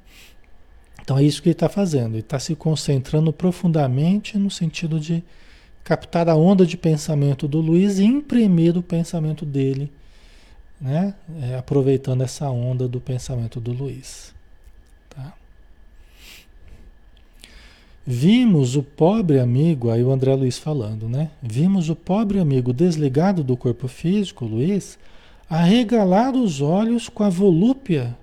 [1.00, 5.24] Então é isso que ele está fazendo, ele está se concentrando profundamente no sentido de
[5.88, 9.90] captar a onda de pensamento do Luiz e imprimir o pensamento dele,
[10.78, 11.14] né?
[11.40, 14.34] É, aproveitando essa onda do pensamento do Luiz.
[15.08, 15.32] Tá?
[18.06, 21.30] Vimos o pobre amigo, aí o André Luiz falando, né?
[21.42, 24.98] Vimos o pobre amigo desligado do corpo físico, Luiz,
[25.48, 28.14] arregalar os olhos com a volúpia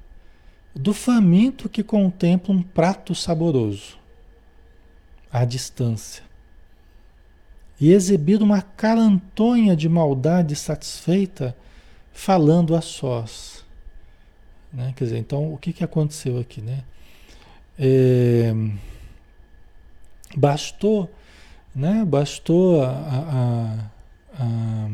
[0.76, 3.98] do faminto que contempla um prato saboroso
[5.32, 6.35] à distância
[7.80, 11.56] e exibir uma carantonha de maldade satisfeita
[12.14, 13.66] falando a sós.
[14.72, 14.94] Né?
[14.96, 16.84] Quer dizer, então o que, que aconteceu aqui, né?
[17.78, 18.54] É
[20.36, 21.10] Bastou,
[21.74, 22.04] né?
[22.06, 24.90] Bastou a, a, a,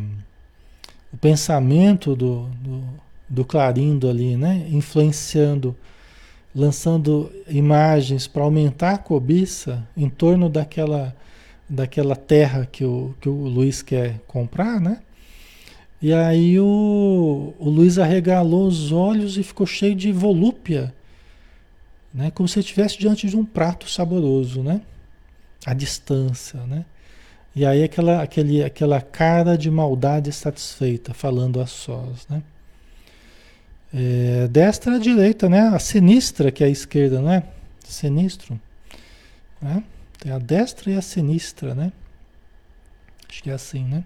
[1.12, 2.84] o pensamento do, do,
[3.28, 4.68] do Clarindo ali, né?
[4.70, 5.76] Influenciando,
[6.54, 11.16] lançando imagens para aumentar a cobiça em torno daquela,
[11.72, 15.02] daquela terra que o, que o Luiz quer comprar, né?
[16.02, 20.94] E aí o, o Luiz arregalou os olhos e ficou cheio de volúpia,
[22.14, 22.32] né?
[22.32, 24.82] Como se estivesse diante de um prato saboroso, né?
[25.66, 26.86] a distância, né?
[27.56, 32.42] E aí aquela, aquele, aquela cara de maldade satisfeita, falando a sós, né?
[33.94, 35.68] É, destra à direita, né?
[35.68, 37.44] A sinistra que é a esquerda, né?
[37.84, 38.60] Sinistro,
[39.62, 39.84] né?
[40.22, 41.92] Tem a destra e a sinistra, né?
[43.28, 44.04] Acho que é assim, né?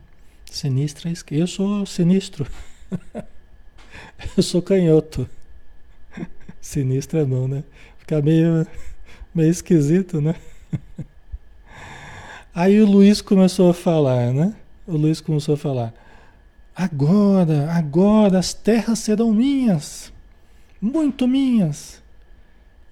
[0.50, 1.44] Sinistra esquerda.
[1.44, 2.48] Eu sou sinistro.
[4.38, 5.30] Eu sou canhoto.
[6.62, 7.66] Sinistra não, né?
[7.98, 8.66] Fica meio,
[9.34, 10.36] meio esquisito, né?
[12.56, 14.56] Aí o Luiz começou a falar, né?
[14.88, 15.94] O Luiz começou a falar:
[16.74, 20.14] agora, agora as terras serão minhas,
[20.80, 22.02] muito minhas.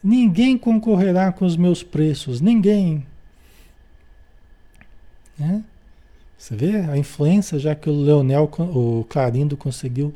[0.04, 3.08] Ninguém concorrerá com os meus preços, ninguém.
[5.38, 5.64] Né?
[6.38, 10.14] Você vê a influência já que o Leonel, o Clarindo conseguiu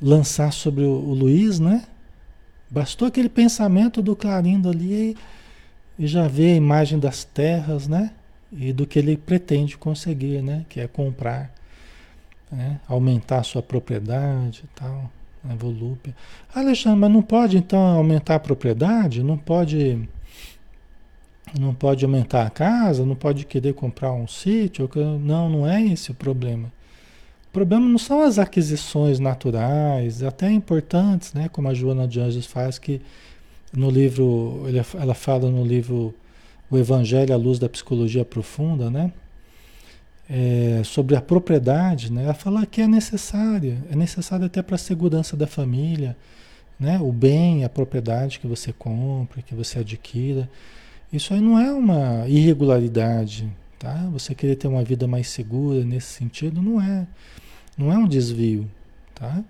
[0.00, 1.84] lançar sobre o, o Luiz, né?
[2.70, 5.16] Bastou aquele pensamento do Clarindo ali
[5.98, 8.12] e já vê a imagem das terras, né?
[8.52, 10.64] e do que ele pretende conseguir, né?
[10.68, 11.52] Que é comprar,
[12.50, 12.80] né?
[12.88, 15.10] aumentar a sua propriedade e tal,
[15.48, 16.14] a volúpia.
[16.54, 19.22] Alexandre, mas não pode então aumentar a propriedade?
[19.22, 20.08] Não pode,
[21.58, 23.04] não pode aumentar a casa?
[23.04, 24.88] Não pode querer comprar um sítio?
[25.20, 26.72] Não, não é esse o problema.
[27.48, 31.48] O problema não são as aquisições naturais, até importantes, né?
[31.48, 33.00] Como a Joana de Anjos faz, que
[33.72, 36.14] no livro, ela fala no livro
[36.70, 39.12] o Evangelho à luz da psicologia profunda, né?
[40.28, 42.24] É, sobre a propriedade, né?
[42.24, 46.14] Ela fala que é necessária, é necessária até para a segurança da família,
[46.78, 47.00] né?
[47.00, 50.48] O bem, a propriedade que você compra, que você adquira,
[51.12, 53.94] isso aí não é uma irregularidade, tá?
[54.12, 57.06] Você querer ter uma vida mais segura nesse sentido não é,
[57.76, 58.70] não é um desvio,
[59.14, 59.42] tá?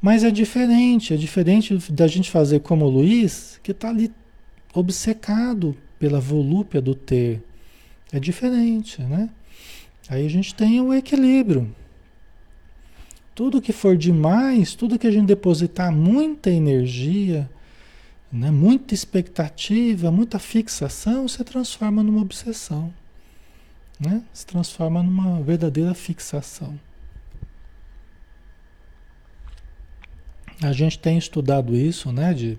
[0.00, 4.12] Mas é diferente, é diferente da gente fazer como o Luiz, que está ali
[4.74, 7.42] obcecado pela volúpia do ter.
[8.12, 9.28] É diferente, né?
[10.08, 11.74] Aí a gente tem o equilíbrio.
[13.34, 17.48] Tudo que for demais, tudo que a gente depositar muita energia,
[18.30, 22.92] né, muita expectativa, muita fixação, se transforma numa obsessão.
[23.98, 24.22] Né?
[24.32, 26.78] Se transforma numa verdadeira fixação.
[30.62, 32.58] A gente tem estudado isso, né, de,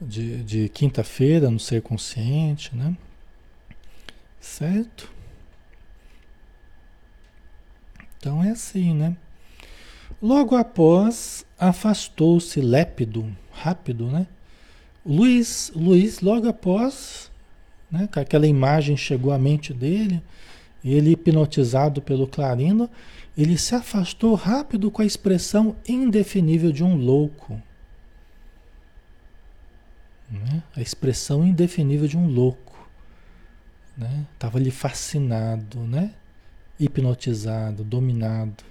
[0.00, 2.96] de, de quinta-feira no ser consciente, né?
[4.40, 5.12] Certo?
[8.16, 9.16] Então é assim, né?
[10.22, 14.26] Logo após, afastou-se lépido, rápido, né?
[15.04, 17.30] Luiz, Luiz, logo após,
[17.90, 20.22] né, que aquela imagem chegou à mente dele,
[20.84, 22.88] ele hipnotizado pelo clarino,
[23.36, 27.60] ele se afastou rápido com a expressão indefinível de um louco.
[30.30, 30.62] Né?
[30.76, 32.88] A expressão indefinível de um louco.
[33.96, 34.26] Né?
[34.34, 36.14] Estava ali fascinado, né?
[36.78, 38.64] hipnotizado, dominado.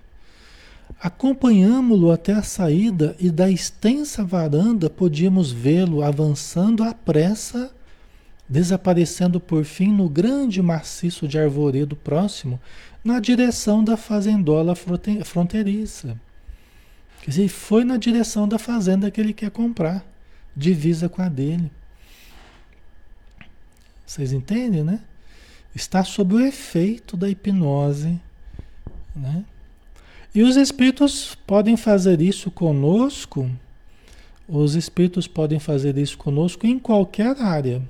[0.97, 7.71] Acompanhámo-lo até a saída e da extensa varanda podíamos vê-lo avançando à pressa,
[8.47, 12.59] desaparecendo por fim no grande maciço de arvoredo próximo,
[13.03, 14.73] na direção da fazendola
[15.23, 16.19] fronteiriça.
[17.21, 20.03] Quer dizer, foi na direção da fazenda que ele quer comprar,
[20.55, 21.71] divisa com a dele.
[24.05, 25.01] Vocês entendem, né?
[25.75, 28.19] Está sob o efeito da hipnose,
[29.15, 29.45] né?
[30.33, 33.49] E os espíritos podem fazer isso conosco,
[34.47, 37.81] os espíritos podem fazer isso conosco em qualquer área,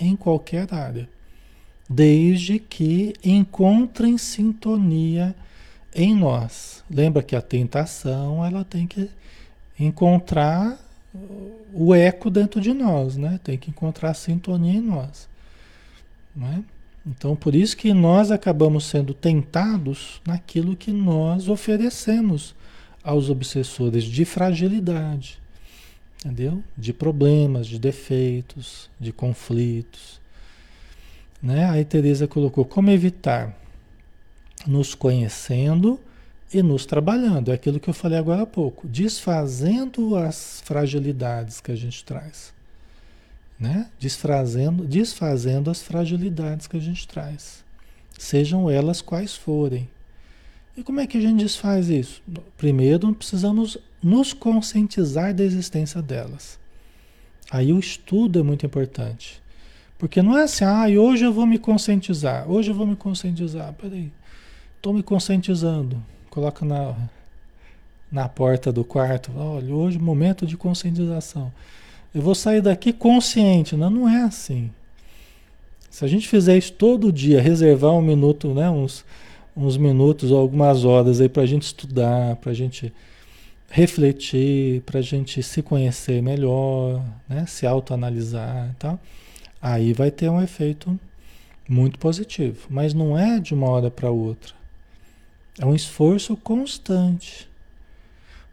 [0.00, 1.08] em qualquer área,
[1.88, 5.34] desde que encontrem sintonia
[5.94, 6.82] em nós.
[6.90, 9.10] Lembra que a tentação, ela tem que
[9.78, 10.78] encontrar
[11.74, 13.38] o eco dentro de nós, né?
[13.44, 15.28] Tem que encontrar sintonia em nós,
[16.34, 16.64] né?
[17.04, 22.54] Então, por isso que nós acabamos sendo tentados naquilo que nós oferecemos
[23.02, 25.40] aos obsessores de fragilidade,
[26.18, 26.62] entendeu?
[26.78, 30.20] De problemas, de defeitos, de conflitos.
[31.42, 31.68] Né?
[31.68, 33.58] Aí Teresa colocou como evitar?
[34.64, 35.98] Nos conhecendo
[36.54, 37.50] e nos trabalhando.
[37.50, 42.54] É aquilo que eu falei agora há pouco, desfazendo as fragilidades que a gente traz
[43.62, 43.86] né?
[43.96, 47.64] Desfazendo, desfazendo as fragilidades que a gente traz,
[48.18, 49.88] sejam elas quais forem.
[50.76, 52.20] E como é que a gente desfaz isso?
[52.58, 56.58] Primeiro, precisamos nos conscientizar da existência delas.
[57.52, 59.40] Aí o estudo é muito importante.
[59.96, 63.72] Porque não é assim, ah, hoje eu vou me conscientizar, hoje eu vou me conscientizar.
[63.74, 64.10] Peraí,
[64.76, 66.02] estou me conscientizando.
[66.28, 66.96] Coloca na,
[68.10, 71.52] na porta do quarto, olha, hoje momento de conscientização.
[72.14, 73.74] Eu vou sair daqui consciente.
[73.74, 74.70] Não, não é assim.
[75.90, 79.04] Se a gente fizer isso todo dia, reservar um minuto, né, uns,
[79.56, 82.92] uns minutos ou algumas horas aí para a gente estudar, para a gente
[83.70, 89.00] refletir, para a gente se conhecer melhor, né, se autoanalisar e tal,
[89.60, 90.98] aí vai ter um efeito
[91.68, 92.66] muito positivo.
[92.68, 94.54] Mas não é de uma hora para outra.
[95.58, 97.48] É um esforço constante.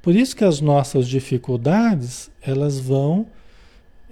[0.02, 3.28] Por isso que as nossas dificuldades, elas vão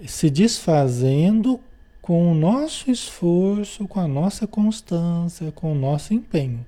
[0.06, 1.60] se desfazendo
[2.00, 6.64] com o nosso esforço, com a nossa constância, com o nosso empenho.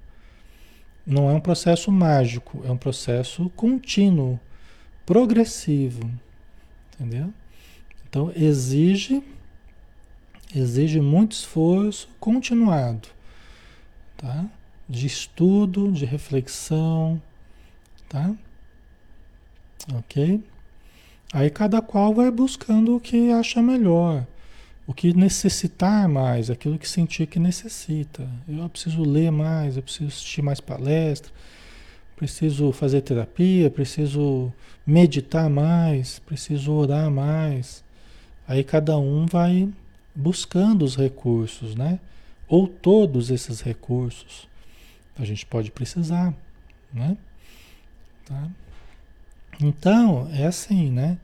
[1.06, 4.38] Não é um processo mágico, é um processo contínuo,
[5.06, 6.10] progressivo.
[6.94, 7.32] Entendeu?
[8.08, 9.22] Então exige
[10.54, 13.08] exige muito esforço continuado,
[14.16, 14.44] tá?
[14.88, 17.22] De estudo, de reflexão,
[18.08, 18.34] tá?
[19.94, 20.42] OK?
[21.32, 24.26] Aí cada qual vai buscando o que acha melhor,
[24.86, 28.28] o que necessitar mais, aquilo que sentir que necessita.
[28.48, 31.30] Eu preciso ler mais, eu preciso assistir mais palestra,
[32.16, 34.52] preciso fazer terapia, preciso
[34.84, 37.84] meditar mais, preciso orar mais.
[38.48, 39.68] Aí cada um vai
[40.12, 42.00] buscando os recursos, né?
[42.48, 44.48] Ou todos esses recursos.
[45.16, 46.34] A gente pode precisar,
[46.92, 47.16] né?
[48.24, 48.50] Tá?
[49.60, 51.18] Então, é assim, né?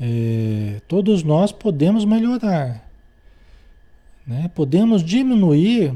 [0.00, 2.88] É, todos nós podemos melhorar,
[4.26, 4.50] né?
[4.54, 5.94] Podemos diminuir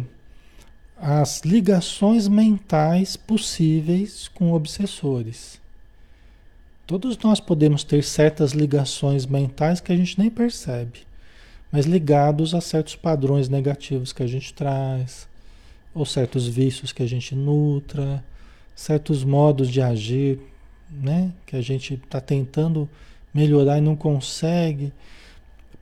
[0.97, 5.61] as ligações mentais possíveis com obsessores.
[6.87, 11.01] Todos nós podemos ter certas ligações mentais que a gente nem percebe,
[11.73, 15.27] mas ligados a certos padrões negativos que a gente traz,
[15.93, 18.23] ou certos vícios que a gente nutra,
[18.75, 20.39] certos modos de agir
[20.91, 21.33] né?
[21.45, 22.89] Que a gente está tentando
[23.33, 24.93] melhorar e não consegue.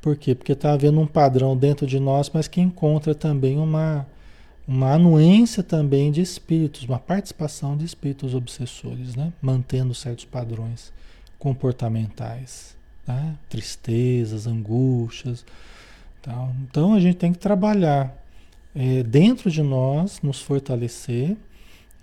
[0.01, 0.35] Por quê?
[0.35, 4.07] Porque está havendo um padrão dentro de nós, mas que encontra também uma,
[4.67, 9.33] uma anuência também de espíritos, uma participação de espíritos obsessores, né?
[9.41, 10.93] mantendo certos padrões
[11.39, 12.77] comportamentais,
[13.07, 13.35] né?
[13.49, 15.45] tristezas, angústias.
[16.21, 16.53] Tal.
[16.63, 18.15] Então a gente tem que trabalhar
[18.75, 21.37] é, dentro de nós, nos fortalecer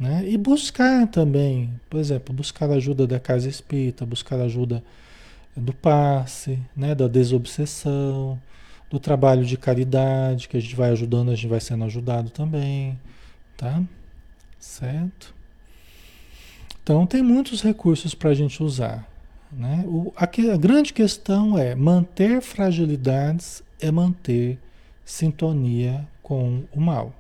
[0.02, 0.28] né?
[0.28, 4.84] e buscar também, por exemplo, buscar ajuda da casa espírita, buscar ajuda
[5.56, 6.96] do passe, né?
[6.96, 8.42] da desobsessão
[8.90, 13.00] do trabalho de caridade, que a gente vai ajudando, a gente vai sendo ajudado também,
[13.56, 13.82] tá?
[14.60, 15.36] Certo?
[16.82, 19.08] Então, tem muitos recursos para a gente usar.
[19.52, 19.86] Né?
[19.86, 24.58] O, a, a grande questão é manter fragilidades é manter
[25.06, 27.14] sintonia com o mal,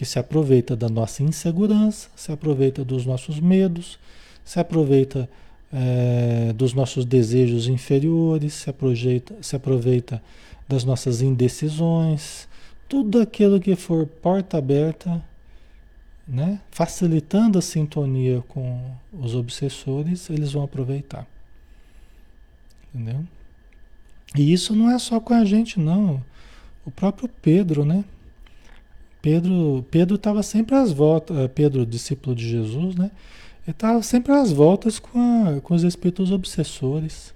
[0.00, 3.98] que se aproveita da nossa insegurança, se aproveita dos nossos medos,
[4.42, 5.28] se aproveita
[5.70, 10.22] é, dos nossos desejos inferiores, se aproveita, se aproveita
[10.66, 12.48] das nossas indecisões,
[12.88, 15.22] tudo aquilo que for porta aberta,
[16.26, 18.80] né, facilitando a sintonia com
[19.12, 21.26] os obsessores, eles vão aproveitar.
[22.94, 23.22] Entendeu?
[24.34, 26.24] E isso não é só com a gente, não.
[26.86, 28.02] O próprio Pedro, né?
[29.22, 33.10] Pedro Pedro estava sempre às voltas, eh, Pedro, discípulo de Jesus, né?
[33.66, 37.34] Ele estava sempre às voltas com, a, com os espíritos obsessores.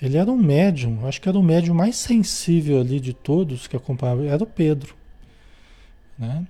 [0.00, 3.76] Ele era um médium, acho que era o médium mais sensível ali de todos que
[3.76, 4.94] acompanhavam, era o Pedro.
[6.18, 6.46] Né?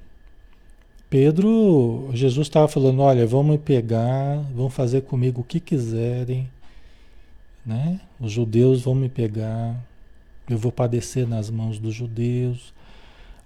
[1.08, 6.48] Pedro, Jesus estava falando, olha, vão me pegar, vão fazer comigo o que quiserem,
[7.64, 8.00] né?
[8.18, 9.76] Os judeus vão me pegar,
[10.48, 12.74] eu vou padecer nas mãos dos judeus.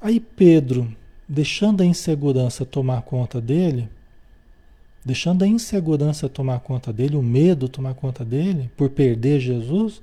[0.00, 0.94] Aí Pedro,
[1.28, 3.88] deixando a insegurança tomar conta dele,
[5.04, 10.00] deixando a insegurança tomar conta dele, o medo tomar conta dele, por perder Jesus.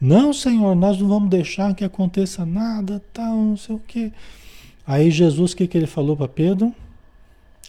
[0.00, 4.12] Não, Senhor, nós não vamos deixar que aconteça nada, tal, não sei o quê.
[4.86, 6.74] Aí Jesus, o que, que ele falou para Pedro?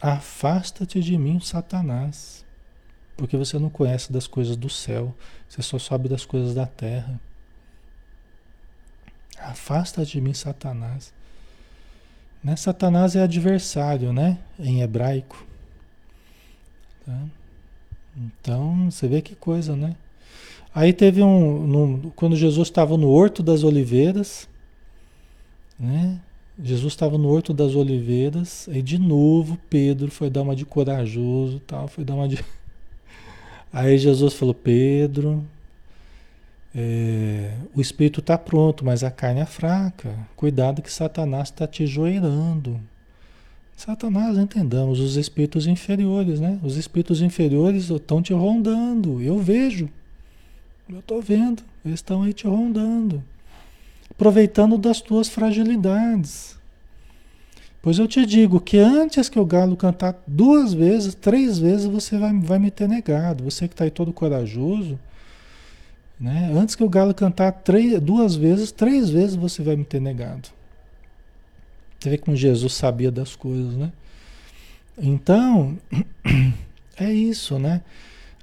[0.02, 2.46] Afasta-te de mim, Satanás,
[3.16, 5.16] porque você não conhece das coisas do céu,
[5.50, 7.20] você só sabe das coisas da terra.
[9.40, 11.14] Afasta-te de mim, Satanás.
[12.44, 12.56] Né?
[12.56, 14.38] Satanás é adversário, né?
[14.60, 15.46] Em hebraico.
[17.06, 17.20] Tá?
[18.16, 19.96] Então, você vê que coisa, né?
[20.74, 22.12] Aí teve um.
[22.16, 24.48] Quando Jesus estava no Horto das Oliveiras,
[25.80, 26.20] né?
[26.62, 31.60] Jesus estava no Horto das Oliveiras, aí de novo Pedro foi dar uma de corajoso
[31.60, 32.44] tal, foi dar uma de.
[33.72, 35.46] Aí Jesus falou: Pedro,
[36.80, 40.14] é, o espírito está pronto, mas a carne é fraca.
[40.36, 42.80] Cuidado que Satanás está te joeirando.
[43.76, 46.60] Satanás, entendamos, os espíritos inferiores, né?
[46.62, 49.20] Os espíritos inferiores estão te rondando.
[49.20, 49.90] Eu vejo.
[50.88, 51.64] Eu estou vendo.
[51.84, 53.24] Eles estão aí te rondando.
[54.12, 56.60] Aproveitando das tuas fragilidades.
[57.82, 62.20] Pois eu te digo que antes que o galo cantar duas vezes, três vezes, você
[62.20, 63.44] vai, vai me ter negado.
[63.44, 65.00] Você que está aí todo corajoso,
[66.20, 66.52] né?
[66.54, 70.50] Antes que o galo cantar três, duas vezes, três vezes você vai me ter negado.
[72.00, 73.92] Você vê como Jesus sabia das coisas, né?
[74.98, 75.78] Então,
[76.98, 77.82] é isso, né?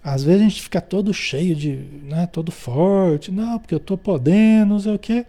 [0.03, 3.97] Às vezes a gente fica todo cheio de, né, todo forte, não, porque eu tô
[3.97, 5.25] podendo, não sei o quê.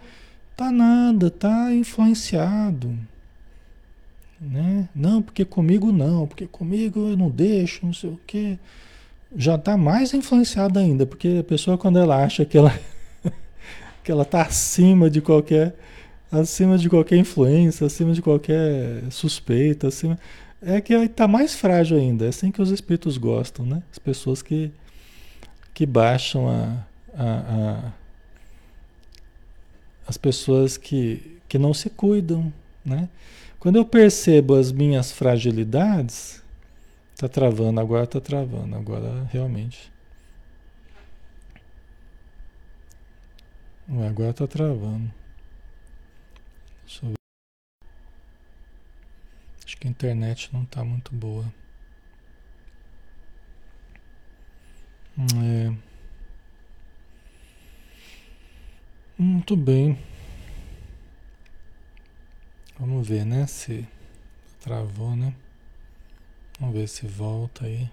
[0.56, 2.98] Tá nada, tá influenciado.
[4.39, 4.89] Né?
[4.93, 8.60] Não, porque comigo não, porque comigo eu não deixo, não sei o quê.
[9.36, 12.78] Já tá mais influenciado ainda, porque a pessoa quando ela acha que ela
[14.04, 15.76] que ela tá acima de qualquer
[16.32, 20.18] acima de qualquer influência, acima de qualquer suspeita, acima.
[20.62, 22.26] É que está mais frágil ainda.
[22.26, 23.84] É assim que os espíritos gostam, né?
[23.92, 24.72] As pessoas que,
[25.74, 26.78] que baixam a,
[27.14, 27.92] a, a
[30.08, 32.52] as pessoas que, que não se cuidam,
[32.86, 33.10] né?
[33.60, 36.42] Quando eu percebo as minhas fragilidades,
[37.16, 39.91] tá travando, agora tá travando, agora realmente.
[43.88, 45.13] Agora tá travando.
[46.86, 47.16] Deixa eu ver.
[49.66, 51.45] Acho que a internet não está muito boa.
[55.18, 55.74] É.
[59.18, 59.97] Muito bem.
[62.78, 63.47] Vamos ver, né?
[63.47, 63.88] Se
[64.59, 65.34] travou, né?
[66.60, 67.89] Vamos ver se volta aí.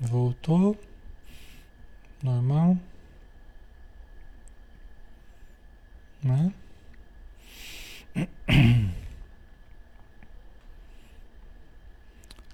[0.00, 0.76] Voltou.
[2.22, 2.76] Normal.
[6.22, 6.52] Né?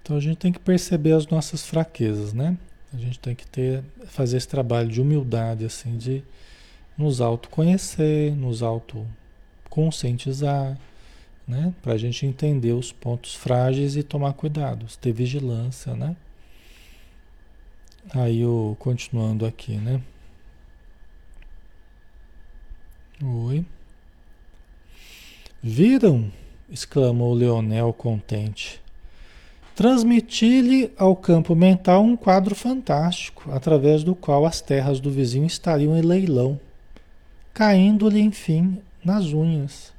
[0.05, 2.59] Então a gente tem que perceber as nossas fraquezas, né?
[2.93, 6.23] A gente tem que ter, fazer esse trabalho de humildade, assim, de,
[6.97, 10.79] nos autoconhecer, nos autoconscientizar,
[11.47, 11.75] né?
[11.83, 16.17] Para a gente entender os pontos frágeis e tomar cuidado, ter vigilância, né?
[18.13, 18.43] Aí
[18.79, 20.01] continuando aqui, né?
[23.23, 23.65] Oi.
[25.63, 26.31] Viram?
[26.71, 28.83] exclamou Leonel contente.
[29.75, 35.97] Transmiti-lhe ao campo mental um quadro fantástico, através do qual as terras do vizinho estariam
[35.97, 36.61] em leilão,
[37.53, 39.94] caindo-lhe, enfim, nas unhas.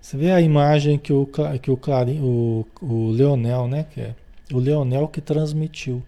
[0.00, 1.28] Você vê a imagem que o,
[1.60, 4.14] que o, Clarim, o, o Leonel, né, que é
[4.52, 6.02] o Leonel que transmitiu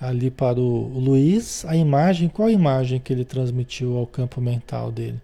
[0.00, 4.40] ali para o, o Luiz, a imagem, qual a imagem que ele transmitiu ao campo
[4.40, 5.20] mental dele?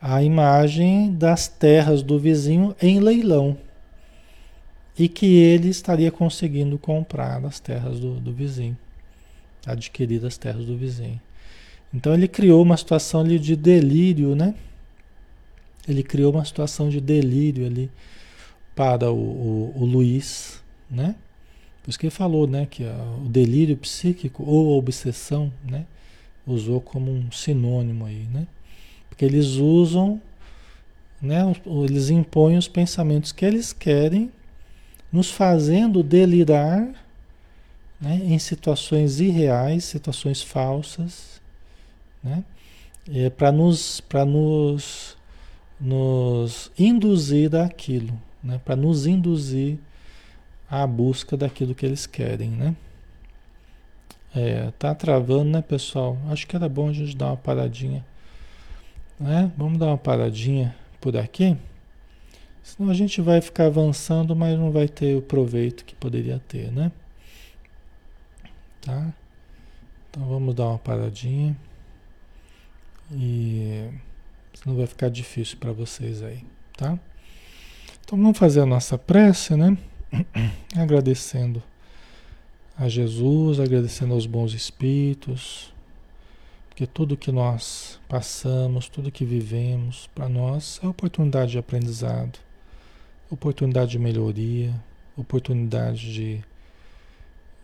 [0.00, 3.56] A imagem das terras do vizinho em leilão
[4.98, 8.76] e que ele estaria conseguindo comprar as terras do, do vizinho,
[9.66, 11.20] adquirir as terras do vizinho.
[11.94, 14.54] Então ele criou uma situação ali de delírio, né?
[15.86, 17.90] Ele criou uma situação de delírio ali
[18.74, 21.14] para o, o, o Luiz, né?
[21.82, 25.84] Por isso que ele falou, né, que o delírio psíquico ou a obsessão, né,
[26.46, 28.46] usou como um sinônimo aí, né?
[29.08, 30.20] Porque eles usam,
[31.20, 31.40] né,
[31.84, 34.30] eles impõem os pensamentos que eles querem
[35.10, 36.88] nos fazendo delirar
[38.00, 41.40] né, em situações irreais, situações falsas,
[42.22, 42.44] né,
[43.12, 45.16] é, para nos, nos,
[45.82, 49.78] nos induzir àquilo, né, para nos induzir
[50.70, 52.50] à busca daquilo que eles querem.
[52.50, 52.76] Né.
[54.32, 56.16] É, tá travando, né, pessoal?
[56.30, 58.06] Acho que era bom a gente dar uma paradinha.
[59.18, 59.50] Né?
[59.56, 61.56] Vamos dar uma paradinha por aqui.
[62.62, 66.70] Senão a gente vai ficar avançando, mas não vai ter o proveito que poderia ter,
[66.70, 66.92] né?
[68.80, 69.12] Tá?
[70.08, 71.56] Então vamos dar uma paradinha.
[73.10, 73.88] E
[74.62, 76.44] senão vai ficar difícil para vocês aí,
[76.76, 76.98] tá?
[78.04, 79.76] Então vamos fazer a nossa prece, né?
[80.76, 81.62] Agradecendo
[82.76, 85.72] a Jesus, agradecendo aos bons espíritos,
[86.68, 92.38] porque tudo que nós passamos, tudo que vivemos, para nós é oportunidade de aprendizado
[93.32, 94.74] oportunidade de melhoria,
[95.16, 96.44] oportunidade de,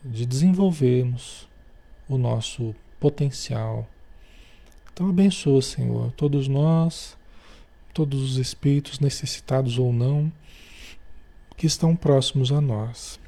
[0.02, 1.46] de desenvolvermos
[2.08, 3.86] o nosso potencial.
[4.98, 7.16] Então abençoa, Senhor, todos nós,
[7.94, 10.32] todos os espíritos necessitados ou não,
[11.56, 13.20] que estão próximos a nós.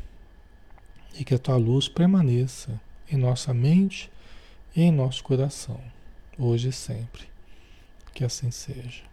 [1.16, 4.10] E que a tua luz permaneça em nossa mente
[4.74, 5.80] e em nosso coração,
[6.36, 7.28] hoje e sempre.
[8.12, 9.04] Que assim seja.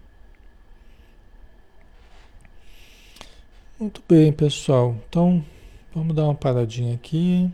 [3.79, 4.97] Muito bem, pessoal.
[5.07, 5.45] Então,
[5.93, 7.51] vamos dar uma paradinha aqui,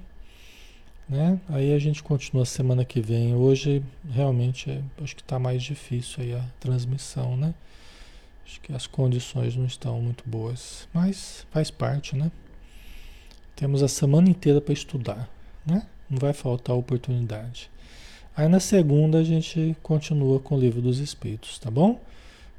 [1.13, 1.39] né?
[1.47, 3.35] Aí a gente continua semana que vem.
[3.35, 7.53] Hoje, realmente, é, acho que está mais difícil aí a transmissão, né?
[8.43, 12.31] Acho que as condições não estão muito boas, mas faz parte, né?
[13.55, 15.29] Temos a semana inteira para estudar,
[15.65, 15.85] né?
[16.09, 17.69] Não vai faltar oportunidade.
[18.35, 22.01] Aí na segunda a gente continua com o livro dos Espíritos, tá bom?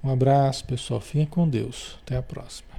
[0.02, 1.00] Um abraço, pessoal.
[1.00, 1.98] Fiquem com Deus.
[2.02, 2.74] Até a próxima.